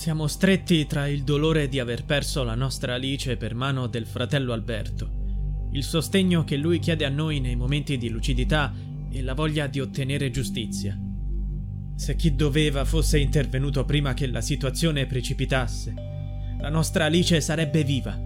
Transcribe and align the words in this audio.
Siamo 0.00 0.28
stretti 0.28 0.86
tra 0.86 1.06
il 1.08 1.24
dolore 1.24 1.68
di 1.68 1.78
aver 1.78 2.06
perso 2.06 2.42
la 2.42 2.54
nostra 2.54 2.94
Alice 2.94 3.36
per 3.36 3.54
mano 3.54 3.86
del 3.86 4.06
fratello 4.06 4.54
Alberto, 4.54 5.68
il 5.72 5.84
sostegno 5.84 6.42
che 6.42 6.56
lui 6.56 6.78
chiede 6.78 7.04
a 7.04 7.10
noi 7.10 7.38
nei 7.38 7.54
momenti 7.54 7.98
di 7.98 8.08
lucidità 8.08 8.72
e 9.10 9.20
la 9.20 9.34
voglia 9.34 9.66
di 9.66 9.78
ottenere 9.78 10.30
giustizia. 10.30 10.98
Se 11.96 12.16
chi 12.16 12.34
doveva 12.34 12.86
fosse 12.86 13.18
intervenuto 13.18 13.84
prima 13.84 14.14
che 14.14 14.26
la 14.26 14.40
situazione 14.40 15.04
precipitasse, 15.04 15.94
la 16.58 16.70
nostra 16.70 17.04
Alice 17.04 17.38
sarebbe 17.42 17.84
viva. 17.84 18.18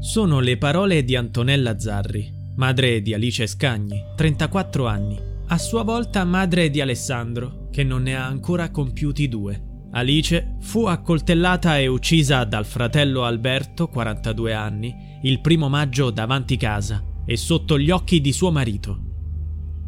Sono 0.00 0.40
le 0.40 0.56
parole 0.56 1.04
di 1.04 1.14
Antonella 1.14 1.78
Zarri, 1.78 2.32
madre 2.56 3.02
di 3.02 3.12
Alice 3.12 3.46
Scagni, 3.46 4.02
34 4.16 4.86
anni, 4.86 5.20
a 5.48 5.58
sua 5.58 5.82
volta 5.82 6.24
madre 6.24 6.70
di 6.70 6.80
Alessandro, 6.80 7.68
che 7.70 7.84
non 7.84 8.04
ne 8.04 8.16
ha 8.16 8.24
ancora 8.24 8.70
compiuti 8.70 9.28
due. 9.28 9.67
Alice 9.90 10.56
fu 10.60 10.84
accoltellata 10.84 11.78
e 11.78 11.86
uccisa 11.86 12.44
dal 12.44 12.66
fratello 12.66 13.24
Alberto, 13.24 13.88
42 13.88 14.52
anni, 14.52 14.94
il 15.22 15.40
primo 15.40 15.68
maggio 15.68 16.10
davanti 16.10 16.56
casa 16.56 17.02
e 17.24 17.36
sotto 17.36 17.78
gli 17.78 17.90
occhi 17.90 18.20
di 18.20 18.32
suo 18.32 18.50
marito. 18.50 19.02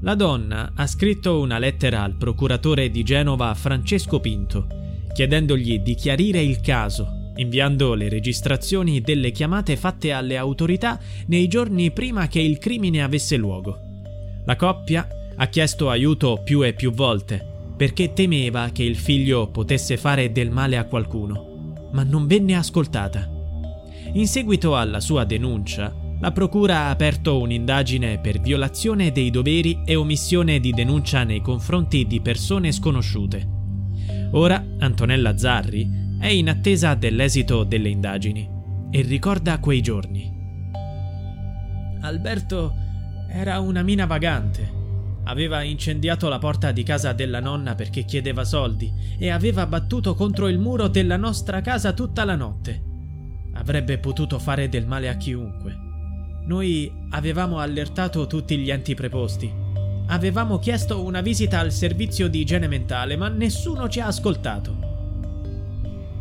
La 0.00 0.14
donna 0.14 0.72
ha 0.74 0.86
scritto 0.86 1.40
una 1.40 1.58
lettera 1.58 2.02
al 2.02 2.16
procuratore 2.16 2.90
di 2.90 3.02
Genova 3.02 3.52
Francesco 3.54 4.20
Pinto, 4.20 4.66
chiedendogli 5.12 5.80
di 5.80 5.94
chiarire 5.94 6.40
il 6.40 6.60
caso, 6.60 7.32
inviando 7.36 7.92
le 7.92 8.08
registrazioni 8.08 9.02
delle 9.02 9.30
chiamate 9.30 9.76
fatte 9.76 10.12
alle 10.12 10.38
autorità 10.38 10.98
nei 11.26 11.46
giorni 11.46 11.90
prima 11.90 12.26
che 12.28 12.40
il 12.40 12.56
crimine 12.56 13.02
avesse 13.02 13.36
luogo. 13.36 13.78
La 14.46 14.56
coppia 14.56 15.06
ha 15.36 15.46
chiesto 15.46 15.90
aiuto 15.90 16.40
più 16.42 16.62
e 16.62 16.72
più 16.72 16.90
volte, 16.92 17.49
perché 17.80 18.12
temeva 18.12 18.68
che 18.72 18.82
il 18.82 18.94
figlio 18.94 19.48
potesse 19.48 19.96
fare 19.96 20.32
del 20.32 20.50
male 20.50 20.76
a 20.76 20.84
qualcuno, 20.84 21.88
ma 21.92 22.02
non 22.02 22.26
venne 22.26 22.54
ascoltata. 22.54 23.26
In 24.12 24.26
seguito 24.26 24.76
alla 24.76 25.00
sua 25.00 25.24
denuncia, 25.24 25.90
la 26.20 26.30
Procura 26.30 26.80
ha 26.80 26.90
aperto 26.90 27.40
un'indagine 27.40 28.18
per 28.18 28.38
violazione 28.38 29.12
dei 29.12 29.30
doveri 29.30 29.80
e 29.86 29.94
omissione 29.94 30.60
di 30.60 30.72
denuncia 30.72 31.24
nei 31.24 31.40
confronti 31.40 32.06
di 32.06 32.20
persone 32.20 32.70
sconosciute. 32.70 33.48
Ora 34.32 34.62
Antonella 34.78 35.38
Zarri 35.38 36.18
è 36.20 36.26
in 36.26 36.50
attesa 36.50 36.92
dell'esito 36.92 37.64
delle 37.64 37.88
indagini 37.88 38.46
e 38.90 39.00
ricorda 39.00 39.58
quei 39.58 39.80
giorni. 39.80 40.30
Alberto 42.02 42.74
era 43.30 43.58
una 43.58 43.82
mina 43.82 44.04
vagante 44.04 44.79
Aveva 45.24 45.62
incendiato 45.62 46.28
la 46.28 46.38
porta 46.38 46.72
di 46.72 46.82
casa 46.82 47.12
della 47.12 47.40
nonna 47.40 47.74
perché 47.74 48.04
chiedeva 48.04 48.44
soldi 48.44 48.92
e 49.18 49.30
aveva 49.30 49.66
battuto 49.66 50.14
contro 50.14 50.48
il 50.48 50.58
muro 50.58 50.88
della 50.88 51.16
nostra 51.16 51.60
casa 51.60 51.92
tutta 51.92 52.24
la 52.24 52.36
notte. 52.36 52.82
Avrebbe 53.54 53.98
potuto 53.98 54.38
fare 54.38 54.68
del 54.68 54.86
male 54.86 55.08
a 55.08 55.16
chiunque. 55.16 55.76
Noi 56.46 56.90
avevamo 57.10 57.58
allertato 57.58 58.26
tutti 58.26 58.56
gli 58.56 58.70
enti 58.70 58.94
preposti. 58.94 59.52
Avevamo 60.06 60.58
chiesto 60.58 61.04
una 61.04 61.20
visita 61.20 61.60
al 61.60 61.70
servizio 61.70 62.28
di 62.28 62.40
igiene 62.40 62.66
mentale, 62.66 63.16
ma 63.16 63.28
nessuno 63.28 63.88
ci 63.88 64.00
ha 64.00 64.06
ascoltato. 64.06 64.88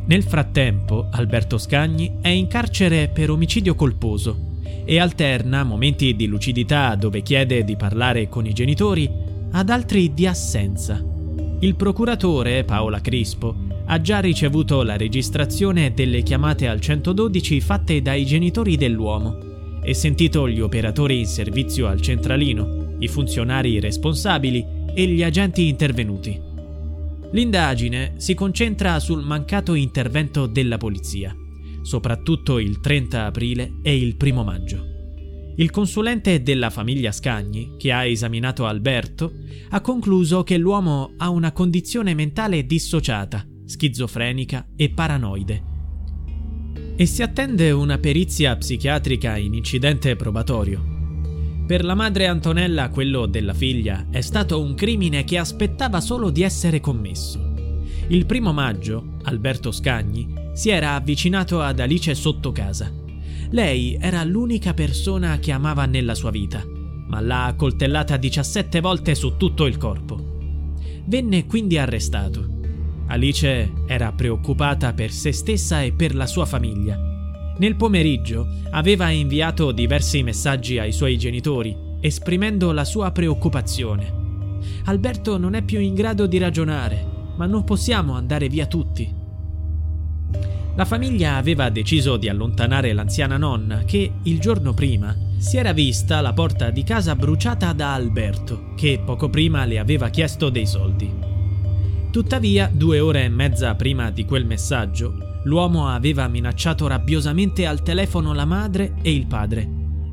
Nel 0.06 0.24
frattempo, 0.24 1.08
Alberto 1.12 1.58
Scagni 1.58 2.18
è 2.22 2.30
in 2.30 2.48
carcere 2.48 3.08
per 3.08 3.30
omicidio 3.30 3.76
colposo 3.76 4.49
e 4.86 5.00
alterna 5.00 5.64
momenti 5.64 6.16
di 6.16 6.26
lucidità 6.26 6.96
dove 6.96 7.22
chiede 7.22 7.64
di 7.64 7.76
parlare 7.76 8.28
con 8.28 8.46
i 8.46 8.54
genitori 8.54 9.10
ad 9.52 9.70
altri 9.70 10.14
di 10.14 10.26
assenza. 10.26 11.04
Il 11.60 11.76
procuratore, 11.76 12.64
Paola 12.64 13.02
Crispo, 13.02 13.56
ha 13.86 14.02
già 14.02 14.20
ricevuto 14.20 14.84
la 14.84 14.98
registrazione 14.98 15.94
delle 15.94 16.22
chiamate 16.22 16.68
al 16.68 16.80
112 16.80 17.62
fatte 17.62 18.02
dai 18.02 18.26
genitori 18.26 18.78
dell'uomo 18.78 19.80
e 19.82 19.94
sentito 19.94 20.48
gli 20.48 20.60
operatori 20.60 21.20
in 21.20 21.26
servizio 21.26 21.88
al 21.88 22.02
centralino, 22.02 22.96
i 23.00 23.08
funzionari 23.08 23.80
responsabili 23.80 24.66
e 24.94 25.06
gli 25.06 25.24
agenti 25.24 25.68
intervenuti. 25.68 26.40
L'indagine 27.32 28.14
si 28.18 28.34
concentra 28.34 29.00
sul 29.00 29.24
mancato 29.24 29.74
intervento 29.74 30.48
della 30.48 30.78
polizia 30.78 31.36
soprattutto 31.82 32.60
il 32.60 32.80
30 32.80 33.26
aprile 33.26 33.80
e 33.82 33.98
il 33.98 34.16
1 34.20 34.44
maggio. 34.44 34.98
Il 35.60 35.72
consulente 35.72 36.42
della 36.42 36.70
famiglia 36.70 37.12
Scagni, 37.12 37.76
che 37.78 37.92
ha 37.92 38.06
esaminato 38.06 38.66
Alberto, 38.66 39.34
ha 39.70 39.82
concluso 39.82 40.44
che 40.44 40.58
l'uomo 40.58 41.16
ha 41.18 41.30
una 41.30 41.52
condizione 41.52 42.14
mentale 42.14 42.66
dissociata, 42.66 43.46
schizofrenica 43.66 44.68
e 44.78 44.90
paranoide. 44.90 45.64
E 46.96 47.06
si 47.06 47.22
attende 47.22 47.72
una 47.72 47.98
perizia 47.98 48.56
psichiatrica 48.56 49.36
in 49.36 49.54
incidente 49.54 50.16
probatorio. 50.16 50.98
Per 51.68 51.84
la 51.84 51.94
madre 51.94 52.28
Antonella 52.28 52.90
quello 52.90 53.26
della 53.26 53.54
figlia 53.54 54.08
è 54.10 54.22
stato 54.22 54.62
un 54.62 54.76
crimine 54.76 55.26
che 55.26 55.38
aspettava 55.38 56.00
solo 56.00 56.30
di 56.30 56.42
essere 56.42 56.80
commesso. 56.80 57.49
Il 58.12 58.26
primo 58.26 58.52
maggio, 58.52 59.18
Alberto 59.26 59.72
Scagni 59.72 60.34
si 60.54 60.72
era 60.72 60.96
avvicinato 60.96 61.62
ad 61.62 61.80
Alice 61.80 62.16
sotto 62.16 62.52
casa. 62.52 62.92
Lei 63.52 64.00
era 64.02 64.24
l'unica 64.24 64.74
persona 64.74 65.38
che 65.38 65.52
amava 65.52 65.86
nella 65.86 66.16
sua 66.16 66.32
vita, 66.32 66.66
ma 67.08 67.22
l'ha 67.22 67.46
accoltellata 67.46 68.18
17 68.18 68.82
volte 68.82 69.14
su 69.14 69.38
tutto 69.38 69.68
il 69.68 69.78
corpo. 69.78 70.78
Venne 71.06 71.46
quindi 71.46 71.78
arrestato. 71.78 72.48
Alice 73.10 73.74
era 73.86 74.12
preoccupata 74.12 74.94
per 74.94 75.12
se 75.12 75.32
stessa 75.32 75.84
e 75.84 75.92
per 75.92 76.16
la 76.16 76.26
sua 76.26 76.46
famiglia. 76.46 76.98
Nel 77.60 77.76
pomeriggio 77.76 78.48
aveva 78.72 79.12
inviato 79.12 79.72
diversi 79.72 80.24
messaggi 80.24 80.80
ai 80.80 80.94
suoi 80.94 81.16
genitori, 81.16 81.78
esprimendo 82.00 82.72
la 82.72 82.86
sua 82.86 83.12
preoccupazione. 83.12 84.58
Alberto 84.86 85.38
non 85.38 85.54
è 85.54 85.62
più 85.62 85.80
in 85.80 85.94
grado 85.94 86.26
di 86.26 86.40
ragionare, 86.40 87.18
ma 87.40 87.46
non 87.46 87.64
possiamo 87.64 88.16
andare 88.16 88.50
via 88.50 88.66
tutti. 88.66 89.16
La 90.76 90.84
famiglia 90.84 91.38
aveva 91.38 91.70
deciso 91.70 92.18
di 92.18 92.28
allontanare 92.28 92.92
l'anziana 92.92 93.38
nonna 93.38 93.84
che, 93.86 94.12
il 94.24 94.40
giorno 94.40 94.74
prima, 94.74 95.16
si 95.38 95.56
era 95.56 95.72
vista 95.72 96.20
la 96.20 96.34
porta 96.34 96.70
di 96.70 96.84
casa 96.84 97.16
bruciata 97.16 97.72
da 97.72 97.94
Alberto, 97.94 98.74
che 98.76 99.02
poco 99.06 99.30
prima 99.30 99.64
le 99.64 99.80
aveva 99.80 100.10
chiesto 100.10 100.50
dei 100.50 100.66
soldi. 100.66 101.10
Tuttavia, 102.12 102.70
due 102.74 103.00
ore 103.00 103.24
e 103.24 103.30
mezza 103.30 103.74
prima 103.76 104.12
di 104.12 104.26
quel 104.26 104.46
messaggio, 104.46 105.42
l'uomo 105.46 105.88
aveva 105.88 106.28
minacciato 106.28 106.88
rabbiosamente 106.88 107.66
al 107.66 107.82
telefono 107.84 108.34
la 108.34 108.46
madre 108.46 108.96
e 109.02 109.14
il 109.14 109.28
padre. 109.28 109.68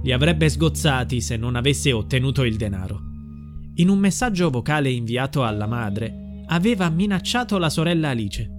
Li 0.05 0.13
avrebbe 0.13 0.49
sgozzati 0.49 1.21
se 1.21 1.37
non 1.37 1.57
avesse 1.57 1.93
ottenuto 1.93 2.45
il 2.45 2.57
denaro. 2.57 3.01
In 3.77 3.89
un 3.89 3.99
messaggio 3.99 4.49
vocale 4.49 4.91
inviato 4.91 5.43
alla 5.43 5.67
madre, 5.67 6.26
aveva 6.49 6.89
minacciato 6.89 7.59
la 7.59 7.71
sorella 7.71 8.11
Alice. 8.11 8.51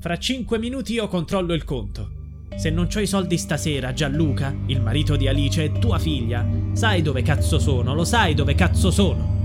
Fra 0.00 0.18
cinque 0.18 0.58
minuti 0.58 0.94
io 0.94 1.08
controllo 1.08 1.54
il 1.54 1.64
conto. 1.64 2.18
Se 2.56 2.68
non 2.70 2.88
ho 2.94 3.00
i 3.00 3.06
soldi 3.06 3.38
stasera, 3.38 3.92
Gianluca, 3.92 4.54
il 4.66 4.82
marito 4.82 5.16
di 5.16 5.28
Alice 5.28 5.62
e 5.62 5.72
tua 5.72 5.98
figlia, 5.98 6.46
sai 6.72 7.00
dove 7.00 7.22
cazzo 7.22 7.58
sono, 7.58 7.94
lo 7.94 8.04
sai 8.04 8.34
dove 8.34 8.54
cazzo 8.54 8.90
sono. 8.90 9.38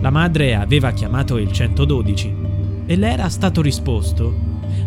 La 0.00 0.10
madre 0.10 0.54
aveva 0.54 0.92
chiamato 0.92 1.38
il 1.38 1.50
112. 1.52 2.46
e 2.86 2.96
le 2.96 3.10
era 3.10 3.28
stato 3.28 3.62
risposto: 3.62 4.34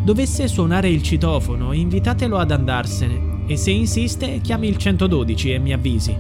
Dovesse 0.04 0.48
suonare 0.48 0.90
il 0.90 1.02
citofono, 1.02 1.74
invitatelo 1.74 2.38
ad 2.38 2.52
andarsene 2.52 3.46
e 3.48 3.58
se 3.58 3.72
insiste 3.72 4.40
chiami 4.42 4.68
il 4.68 4.78
112 4.78 5.54
e 5.54 5.60
mi 5.60 5.74
avvisi. 5.74 6.16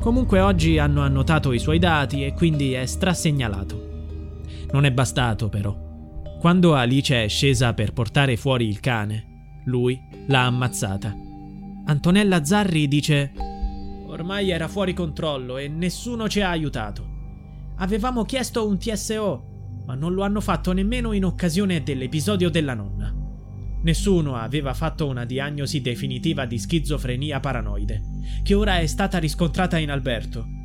Comunque 0.00 0.40
oggi 0.40 0.78
hanno 0.78 1.00
annotato 1.00 1.52
i 1.52 1.58
suoi 1.58 1.78
dati 1.78 2.24
e 2.24 2.34
quindi 2.34 2.72
è 2.72 2.86
strasegnalato. 2.86 3.93
Non 4.74 4.84
è 4.84 4.90
bastato 4.90 5.48
però. 5.48 5.72
Quando 6.40 6.74
Alice 6.74 7.22
è 7.22 7.28
scesa 7.28 7.74
per 7.74 7.92
portare 7.92 8.36
fuori 8.36 8.66
il 8.66 8.80
cane, 8.80 9.60
lui 9.66 9.96
l'ha 10.26 10.46
ammazzata. 10.46 11.14
Antonella 11.84 12.44
Zarri 12.44 12.88
dice: 12.88 13.30
Ormai 14.08 14.50
era 14.50 14.66
fuori 14.66 14.92
controllo 14.92 15.58
e 15.58 15.68
nessuno 15.68 16.28
ci 16.28 16.40
ha 16.40 16.50
aiutato. 16.50 17.06
Avevamo 17.76 18.24
chiesto 18.24 18.66
un 18.66 18.76
TSO, 18.76 19.44
ma 19.86 19.94
non 19.94 20.12
lo 20.12 20.24
hanno 20.24 20.40
fatto 20.40 20.72
nemmeno 20.72 21.12
in 21.12 21.24
occasione 21.24 21.84
dell'episodio 21.84 22.50
della 22.50 22.74
nonna. 22.74 23.14
Nessuno 23.80 24.34
aveva 24.34 24.74
fatto 24.74 25.06
una 25.06 25.24
diagnosi 25.24 25.82
definitiva 25.82 26.46
di 26.46 26.58
schizofrenia 26.58 27.38
paranoide, 27.38 28.02
che 28.42 28.54
ora 28.54 28.78
è 28.80 28.86
stata 28.86 29.18
riscontrata 29.18 29.78
in 29.78 29.92
Alberto. 29.92 30.62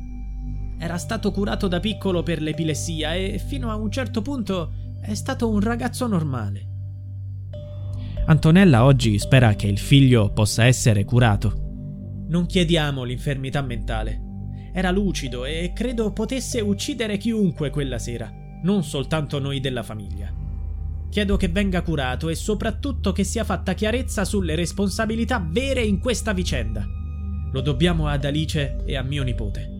Era 0.82 0.96
stato 0.96 1.30
curato 1.30 1.68
da 1.68 1.78
piccolo 1.78 2.22
per 2.22 2.40
l'epilessia 2.40 3.12
e 3.14 3.38
fino 3.38 3.70
a 3.70 3.74
un 3.74 3.90
certo 3.90 4.22
punto 4.22 4.72
è 5.02 5.12
stato 5.12 5.50
un 5.50 5.60
ragazzo 5.60 6.06
normale. 6.06 6.68
Antonella 8.24 8.86
oggi 8.86 9.18
spera 9.18 9.52
che 9.52 9.66
il 9.66 9.78
figlio 9.78 10.32
possa 10.32 10.64
essere 10.64 11.04
curato. 11.04 11.52
Non 12.28 12.46
chiediamo 12.46 13.04
l'infermità 13.04 13.60
mentale. 13.60 14.22
Era 14.72 14.90
lucido 14.90 15.44
e 15.44 15.72
credo 15.74 16.14
potesse 16.14 16.62
uccidere 16.62 17.18
chiunque 17.18 17.68
quella 17.68 17.98
sera, 17.98 18.32
non 18.62 18.82
soltanto 18.82 19.38
noi 19.38 19.60
della 19.60 19.82
famiglia. 19.82 20.32
Chiedo 21.10 21.36
che 21.36 21.48
venga 21.48 21.82
curato 21.82 22.30
e 22.30 22.34
soprattutto 22.34 23.12
che 23.12 23.24
sia 23.24 23.44
fatta 23.44 23.74
chiarezza 23.74 24.24
sulle 24.24 24.54
responsabilità 24.54 25.46
vere 25.46 25.82
in 25.82 25.98
questa 25.98 26.32
vicenda. 26.32 26.86
Lo 27.52 27.60
dobbiamo 27.60 28.06
ad 28.06 28.24
Alice 28.24 28.78
e 28.86 28.96
a 28.96 29.02
mio 29.02 29.24
nipote. 29.24 29.79